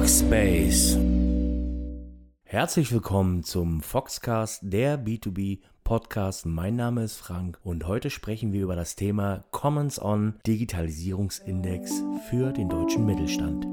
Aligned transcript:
Foxbase. 0.00 0.98
Herzlich 2.44 2.90
willkommen 2.90 3.44
zum 3.44 3.82
Foxcast, 3.82 4.60
der 4.62 4.98
B2B 4.98 5.58
Podcast. 5.84 6.46
Mein 6.46 6.74
Name 6.74 7.04
ist 7.04 7.18
Frank 7.18 7.58
und 7.64 7.86
heute 7.86 8.08
sprechen 8.08 8.54
wir 8.54 8.62
über 8.62 8.76
das 8.76 8.96
Thema 8.96 9.44
Commons 9.50 10.00
On 10.00 10.36
Digitalisierungsindex 10.46 12.02
für 12.30 12.50
den 12.50 12.70
deutschen 12.70 13.04
Mittelstand. 13.04 13.66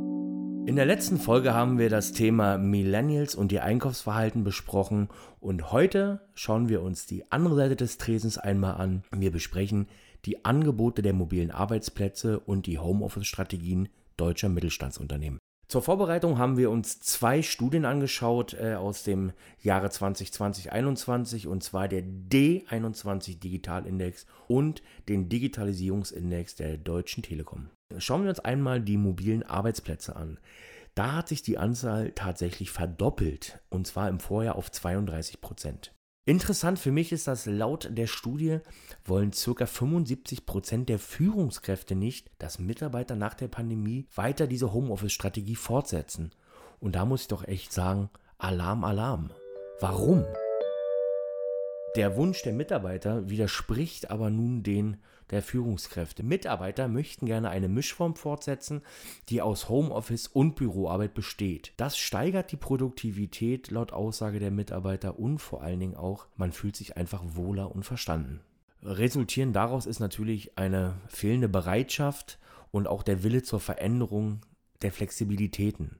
In 0.67 0.75
der 0.75 0.85
letzten 0.85 1.17
Folge 1.17 1.53
haben 1.53 1.79
wir 1.79 1.89
das 1.89 2.11
Thema 2.11 2.57
Millennials 2.57 3.33
und 3.33 3.53
ihr 3.53 3.63
Einkaufsverhalten 3.63 4.43
besprochen 4.43 5.07
und 5.39 5.71
heute 5.71 6.19
schauen 6.35 6.67
wir 6.67 6.81
uns 6.81 7.05
die 7.05 7.31
andere 7.31 7.55
Seite 7.55 7.77
des 7.77 7.99
Tresens 7.99 8.37
einmal 8.37 8.75
an. 8.75 9.03
Wir 9.15 9.31
besprechen 9.31 9.87
die 10.25 10.43
Angebote 10.43 11.01
der 11.01 11.13
mobilen 11.13 11.51
Arbeitsplätze 11.51 12.37
und 12.41 12.65
die 12.65 12.79
Homeoffice-Strategien 12.79 13.87
deutscher 14.17 14.49
Mittelstandsunternehmen. 14.49 15.39
Zur 15.69 15.81
Vorbereitung 15.81 16.37
haben 16.37 16.55
wir 16.55 16.71
uns 16.71 17.01
zwei 17.01 17.41
Studien 17.41 17.83
angeschaut 17.83 18.53
äh, 18.53 18.75
aus 18.75 19.03
dem 19.03 19.33
Jahre 19.59 19.87
2020-21 19.87 21.45
und 21.47 21.61
zwar 21.61 21.89
der 21.89 22.03
D21 22.03 23.39
Digitalindex 23.39 24.27
und 24.47 24.81
den 25.09 25.27
Digitalisierungsindex 25.27 26.55
der 26.55 26.77
Deutschen 26.77 27.21
Telekom. 27.21 27.69
Schauen 27.97 28.23
wir 28.23 28.29
uns 28.29 28.39
einmal 28.39 28.79
die 28.79 28.95
mobilen 28.95 29.43
Arbeitsplätze 29.43 30.15
an. 30.15 30.39
Da 30.95 31.17
hat 31.17 31.27
sich 31.27 31.41
die 31.41 31.57
Anzahl 31.57 32.13
tatsächlich 32.13 32.71
verdoppelt 32.71 33.59
und 33.69 33.87
zwar 33.87 34.07
im 34.07 34.21
Vorjahr 34.21 34.55
auf 34.55 34.71
32 34.71 35.41
Prozent. 35.41 35.93
Interessant 36.27 36.77
für 36.77 36.91
mich 36.91 37.13
ist, 37.13 37.27
dass 37.27 37.45
laut 37.45 37.87
der 37.89 38.05
Studie 38.05 38.59
wollen 39.05 39.31
ca. 39.31 39.63
75% 39.63 40.83
der 40.83 40.99
Führungskräfte 40.99 41.95
nicht, 41.95 42.29
dass 42.37 42.59
Mitarbeiter 42.59 43.15
nach 43.15 43.33
der 43.33 43.47
Pandemie 43.47 44.07
weiter 44.13 44.45
diese 44.45 44.73
Homeoffice-Strategie 44.73 45.55
fortsetzen. 45.55 46.31
Und 46.81 46.95
da 46.95 47.05
muss 47.05 47.21
ich 47.21 47.27
doch 47.29 47.47
echt 47.47 47.71
sagen, 47.71 48.09
Alarm, 48.39 48.83
Alarm. 48.83 49.31
Warum? 49.79 50.25
Der 51.97 52.15
Wunsch 52.15 52.43
der 52.43 52.53
Mitarbeiter 52.53 53.27
widerspricht 53.27 54.11
aber 54.11 54.29
nun 54.29 54.61
den 54.61 54.97
der 55.31 55.41
Führungskräfte. 55.41 56.21
Mitarbeiter 56.21 56.87
möchten 56.87 57.25
gerne 57.25 57.49
eine 57.49 57.69
Mischform 57.69 58.15
fortsetzen, 58.15 58.83
die 59.29 59.41
aus 59.41 59.67
Homeoffice 59.67 60.27
und 60.27 60.53
Büroarbeit 60.53 61.15
besteht. 61.15 61.73
Das 61.77 61.97
steigert 61.97 62.51
die 62.51 62.55
Produktivität 62.55 63.71
laut 63.71 63.93
Aussage 63.93 64.37
der 64.37 64.51
Mitarbeiter 64.51 65.17
und 65.17 65.39
vor 65.39 65.63
allen 65.63 65.79
Dingen 65.79 65.95
auch, 65.95 66.27
man 66.35 66.51
fühlt 66.51 66.75
sich 66.75 66.97
einfach 66.97 67.23
wohler 67.29 67.73
und 67.73 67.81
verstanden. 67.81 68.41
Resultieren 68.83 69.51
daraus 69.51 69.87
ist 69.87 69.99
natürlich 69.99 70.55
eine 70.55 71.01
fehlende 71.07 71.49
Bereitschaft 71.49 72.37
und 72.69 72.85
auch 72.85 73.01
der 73.01 73.23
Wille 73.23 73.41
zur 73.41 73.59
Veränderung 73.59 74.41
der 74.83 74.91
Flexibilitäten. 74.91 75.97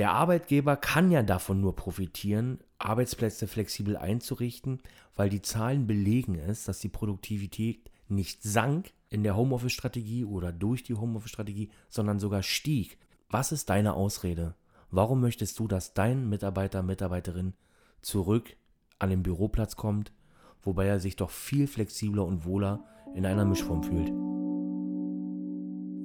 Der 0.00 0.12
Arbeitgeber 0.12 0.78
kann 0.78 1.10
ja 1.10 1.22
davon 1.22 1.60
nur 1.60 1.76
profitieren, 1.76 2.60
Arbeitsplätze 2.78 3.46
flexibel 3.46 3.98
einzurichten, 3.98 4.80
weil 5.14 5.28
die 5.28 5.42
Zahlen 5.42 5.86
belegen 5.86 6.36
es, 6.36 6.64
dass 6.64 6.78
die 6.78 6.88
Produktivität 6.88 7.90
nicht 8.08 8.42
sank 8.42 8.94
in 9.10 9.24
der 9.24 9.36
Homeoffice-Strategie 9.36 10.24
oder 10.24 10.52
durch 10.52 10.84
die 10.84 10.94
Homeoffice-Strategie, 10.94 11.68
sondern 11.90 12.18
sogar 12.18 12.42
stieg. 12.42 12.96
Was 13.28 13.52
ist 13.52 13.68
deine 13.68 13.92
Ausrede? 13.92 14.54
Warum 14.90 15.20
möchtest 15.20 15.58
du, 15.58 15.68
dass 15.68 15.92
dein 15.92 16.30
Mitarbeiter, 16.30 16.82
Mitarbeiterin 16.82 17.52
zurück 18.00 18.56
an 18.98 19.10
den 19.10 19.22
Büroplatz 19.22 19.76
kommt, 19.76 20.12
wobei 20.62 20.86
er 20.86 20.98
sich 20.98 21.16
doch 21.16 21.28
viel 21.28 21.66
flexibler 21.66 22.24
und 22.24 22.46
wohler 22.46 22.86
in 23.14 23.26
einer 23.26 23.44
Mischform 23.44 23.82
fühlt? 23.82 24.08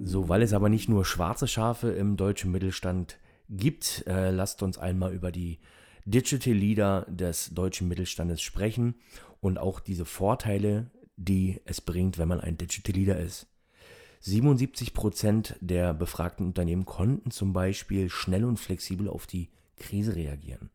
So, 0.06 0.28
weil 0.28 0.42
es 0.42 0.52
aber 0.52 0.68
nicht 0.68 0.90
nur 0.90 1.06
schwarze 1.06 1.48
Schafe 1.48 1.92
im 1.92 2.18
deutschen 2.18 2.52
Mittelstand 2.52 3.20
gibt, 3.50 4.04
äh, 4.08 4.32
lasst 4.32 4.64
uns 4.64 4.78
einmal 4.78 5.14
über 5.14 5.32
die 5.32 5.60
Digital 6.06 6.54
Leader 6.54 7.06
des 7.10 7.54
deutschen 7.54 7.88
Mittelstandes 7.88 8.42
sprechen 8.42 8.96
und 9.42 9.58
auch 9.58 9.80
diese 9.80 10.06
Vorteile, 10.06 10.92
die 11.18 11.62
es 11.66 11.82
bringt, 11.82 12.18
wenn 12.18 12.28
man 12.28 12.42
ein 12.42 12.58
Digital 12.58 12.96
Leader 12.96 13.20
ist. 13.20 13.48
77 14.22 14.94
Prozent 14.94 15.56
der 15.62 15.94
befragten 15.94 16.48
Unternehmen 16.48 16.86
konnten 16.86 17.32
zum 17.32 17.54
Beispiel 17.54 18.10
schnell 18.10 18.44
und 18.46 18.58
flexibel 18.58 19.08
auf 19.08 19.28
die 19.28 19.50
Krise 19.78 20.16
reagieren. 20.16 20.70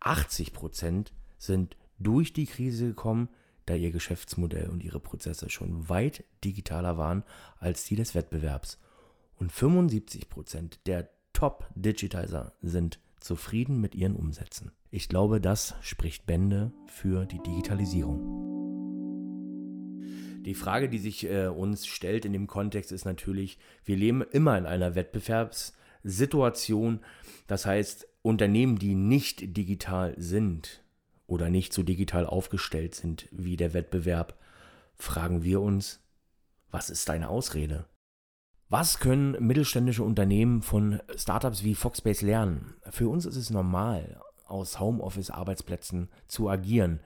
80 0.00 0.52
Prozent 0.52 1.12
sind 1.38 1.76
durch 1.98 2.32
die 2.32 2.46
Krise 2.46 2.88
gekommen, 2.88 3.28
da 3.66 3.74
ihr 3.74 3.92
Geschäftsmodell 3.92 4.68
und 4.68 4.82
ihre 4.82 5.00
Prozesse 5.00 5.50
schon 5.50 5.88
weit 5.88 6.24
digitaler 6.42 6.96
waren 6.96 7.22
als 7.58 7.84
die 7.84 7.96
des 7.96 8.14
Wettbewerbs. 8.14 8.78
Und 9.36 9.52
75 9.52 10.28
Prozent 10.28 10.80
der 10.86 11.08
Top-Digitizer 11.40 12.52
sind 12.60 13.00
zufrieden 13.18 13.80
mit 13.80 13.94
ihren 13.94 14.14
Umsätzen. 14.14 14.72
Ich 14.90 15.08
glaube, 15.08 15.40
das 15.40 15.74
spricht 15.80 16.26
Bände 16.26 16.70
für 16.84 17.24
die 17.24 17.42
Digitalisierung. 17.42 18.20
Die 20.44 20.52
Frage, 20.52 20.90
die 20.90 20.98
sich 20.98 21.24
äh, 21.24 21.46
uns 21.46 21.86
stellt 21.86 22.26
in 22.26 22.34
dem 22.34 22.46
Kontext, 22.46 22.92
ist 22.92 23.06
natürlich, 23.06 23.58
wir 23.86 23.96
leben 23.96 24.20
immer 24.20 24.58
in 24.58 24.66
einer 24.66 24.94
Wettbewerbssituation. 24.94 27.00
Das 27.46 27.64
heißt, 27.64 28.06
Unternehmen, 28.20 28.78
die 28.78 28.94
nicht 28.94 29.56
digital 29.56 30.12
sind 30.18 30.84
oder 31.26 31.48
nicht 31.48 31.72
so 31.72 31.82
digital 31.82 32.26
aufgestellt 32.26 32.94
sind 32.94 33.28
wie 33.30 33.56
der 33.56 33.72
Wettbewerb, 33.72 34.38
fragen 34.94 35.42
wir 35.42 35.62
uns, 35.62 36.00
was 36.70 36.90
ist 36.90 37.08
deine 37.08 37.30
Ausrede? 37.30 37.86
Was 38.72 39.00
können 39.00 39.32
mittelständische 39.44 40.04
Unternehmen 40.04 40.62
von 40.62 41.00
Startups 41.16 41.64
wie 41.64 41.74
Foxbase 41.74 42.24
lernen? 42.24 42.74
Für 42.88 43.08
uns 43.08 43.26
ist 43.26 43.34
es 43.34 43.50
normal, 43.50 44.20
aus 44.46 44.78
Homeoffice-Arbeitsplätzen 44.78 46.08
zu 46.28 46.48
agieren. 46.48 47.00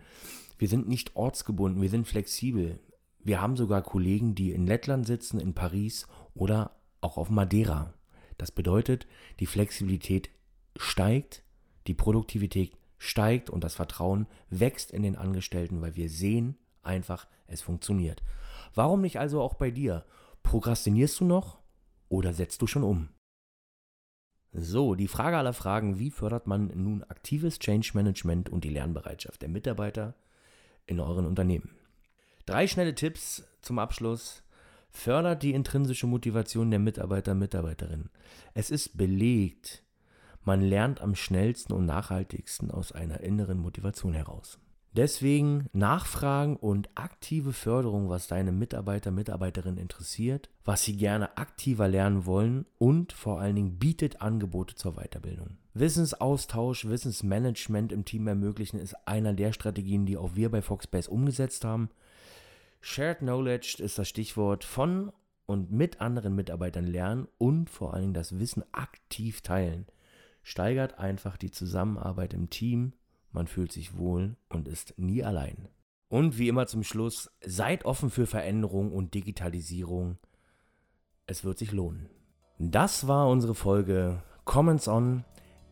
Wir 0.59 0.69
sind 0.69 0.89
nicht 0.89 1.17
ortsgebunden, 1.17 1.81
wir 1.81 1.89
sind 1.89 2.07
flexibel. 2.07 2.81
Wir 3.21 3.41
haben 3.41 3.57
sogar 3.57 3.81
Kollegen, 3.81 4.35
die 4.35 4.53
in 4.53 4.67
Lettland 4.67 5.07
sitzen, 5.07 5.41
in 5.41 5.55
Paris 5.55 6.07
oder 6.35 6.73
auch 7.01 7.17
auf 7.17 7.31
Madeira. 7.31 7.95
Das 8.37 8.51
bedeutet, 8.53 9.07
die 9.41 9.47
Flexibilität 9.47 10.29
steigt, 10.77 11.45
die 11.87 11.95
Produktivität 11.95 12.77
steigt 12.99 13.49
und 13.49 13.65
das 13.65 13.75
Vertrauen 13.75 14.27
wächst 14.51 14.91
in 14.91 15.03
den 15.03 15.17
Angestellten, 15.17 15.81
weil 15.81 15.97
wir 15.97 16.11
sehen 16.11 16.59
einfach, 16.83 17.27
es 17.47 17.63
funktioniert. 17.63 18.23
Warum 18.75 19.01
nicht 19.01 19.19
also 19.19 19.41
auch 19.41 19.55
bei 19.55 19.71
dir? 19.71 20.05
Prokrastinierst 20.45 21.19
du 21.19 21.25
noch 21.25 21.59
oder 22.09 22.33
setzt 22.33 22.63
du 22.63 22.69
schon 22.69 22.85
um? 22.85 23.09
So, 24.53 24.95
die 24.95 25.09
Frage 25.09 25.37
aller 25.37 25.53
Fragen, 25.53 25.99
wie 25.99 26.13
fördert 26.13 26.47
man 26.47 26.71
nun 26.75 27.03
aktives 27.03 27.59
Change 27.59 27.91
Management 27.95 28.49
und 28.49 28.63
die 28.63 28.69
Lernbereitschaft 28.69 29.43
der 29.43 29.49
Mitarbeiter 29.49 30.15
in 30.87 31.01
euren 31.01 31.27
Unternehmen? 31.27 31.75
Drei 32.47 32.69
schnelle 32.69 32.95
Tipps 32.95 33.43
zum 33.63 33.81
Abschluss. 33.81 34.45
Fördert 34.91 35.43
die 35.43 35.55
intrinsische 35.55 36.07
Motivation 36.07 36.71
der 36.71 36.79
Mitarbeiter, 36.79 37.35
Mitarbeiterinnen. 37.35 38.11
Es 38.53 38.71
ist 38.71 38.97
belegt, 38.97 39.83
man 40.45 40.61
lernt 40.61 41.01
am 41.01 41.17
schnellsten 41.17 41.73
und 41.73 41.85
nachhaltigsten 41.85 42.71
aus 42.71 42.93
einer 42.93 43.21
inneren 43.21 43.59
Motivation 43.59 44.13
heraus. 44.13 44.61
Deswegen 44.97 45.67
Nachfragen 45.73 46.57
und 46.57 46.89
aktive 46.95 47.53
Förderung, 47.53 48.09
was 48.09 48.29
deine 48.29 48.53
Mitarbeiter, 48.53 49.11
Mitarbeiterinnen 49.11 49.79
interessiert, 49.79 50.51
was 50.65 50.85
sie 50.85 50.97
gerne 50.97 51.37
aktiver 51.37 51.89
lernen 51.89 52.27
wollen 52.27 52.65
und 52.79 53.13
vor 53.13 53.41
allen 53.41 53.57
Dingen 53.57 53.79
bietet 53.79 54.23
Angebote 54.23 54.77
zur 54.77 54.95
Weiterbildung. 54.95 55.59
Wissensaustausch, 55.75 56.85
Wissensmanagement 56.85 57.91
im 57.91 58.05
Team 58.05 58.29
ermöglichen 58.29 58.79
ist 58.79 58.95
einer 59.07 59.33
der 59.33 59.53
Strategien, 59.53 60.07
die 60.07 60.17
auch 60.17 60.37
wir 60.37 60.49
bei 60.49 60.63
Foxbase 60.63 61.11
umgesetzt 61.11 61.65
haben. 61.65 61.91
Shared 62.81 63.19
Knowledge 63.19 63.83
ist 63.83 63.99
das 63.99 64.09
Stichwort 64.09 64.63
von 64.63 65.11
und 65.47 65.73
mit 65.73 66.01
anderen 66.01 66.37
Mitarbeitern 66.37 66.87
lernen 66.87 67.27
und 67.39 67.69
vor 67.69 67.95
allen 67.95 68.03
Dingen 68.03 68.15
das 68.15 68.39
Wissen 68.39 68.63
aktiv 68.71 69.41
teilen. 69.41 69.87
Steigert 70.45 71.01
einfach 71.01 71.37
die 71.37 71.51
Zusammenarbeit 71.51 72.33
im 72.33 72.49
Team, 72.51 72.93
man 73.35 73.47
fühlt 73.47 73.73
sich 73.73 73.99
wohl 73.99 74.37
und 74.49 74.67
ist 74.67 74.95
nie 74.97 75.23
allein. 75.23 75.69
Und 76.09 76.39
wie 76.39 76.49
immer 76.49 76.67
zum 76.67 76.83
Schluss, 76.83 77.31
seid 77.45 77.85
offen 77.85 78.09
für 78.09 78.27
Veränderung 78.27 78.93
und 78.93 79.13
Digitalisierung. 79.13 80.19
Es 81.27 81.45
wird 81.45 81.59
sich 81.59 81.73
lohnen. 81.73 82.09
Das 82.59 83.07
war 83.07 83.29
unsere 83.29 83.55
Folge 83.55 84.23
Comments 84.45 84.89
on 84.89 85.25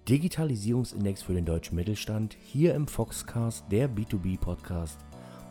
Digitalisierungsindex 0.09 1.23
für 1.23 1.35
den 1.35 1.47
deutschen 1.47 1.77
Mittelstand 1.77 2.37
hier 2.43 2.75
im 2.75 2.89
Foxcast, 2.89 3.65
der 3.71 3.89
B2B 3.89 4.39
Podcast 4.39 4.99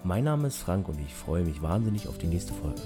mein 0.04 0.24
Name 0.24 0.48
ist 0.48 0.58
Frank 0.58 0.88
und 0.88 1.00
ich 1.00 1.14
freue 1.14 1.44
mich 1.44 1.62
wahnsinnig 1.62 2.08
auf 2.08 2.18
die 2.18 2.26
nächste 2.26 2.54
Folge. 2.54 2.82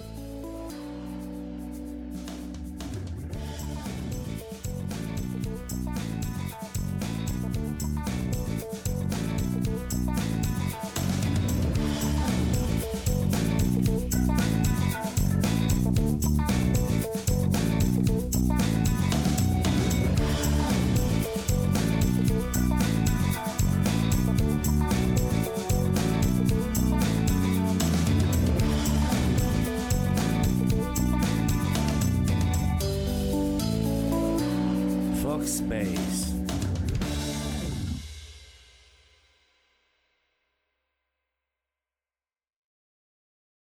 space. 35.44 36.35